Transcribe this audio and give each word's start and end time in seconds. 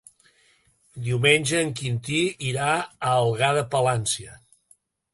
Diumenge 1.07 1.61
en 1.67 1.69
Quintí 1.81 2.23
irà 2.55 2.73
a 2.81 3.13
Algar 3.21 3.55
de 3.63 3.67
Palància. 3.77 4.39